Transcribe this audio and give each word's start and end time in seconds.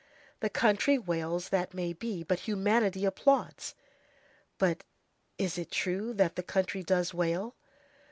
The 0.39 0.49
country 0.49 0.97
wails, 0.97 1.49
that 1.49 1.75
may 1.75 1.93
be, 1.93 2.23
but 2.23 2.39
humanity 2.39 3.05
applauds. 3.05 3.75
But 4.57 4.83
is 5.37 5.59
it 5.59 5.69
true 5.69 6.11
that 6.15 6.35
the 6.35 6.41
country 6.41 6.81
does 6.81 7.13
wail? 7.13 7.55